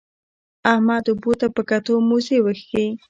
[0.73, 2.85] احمد اوبو ته په کتو؛ موزې وکښې.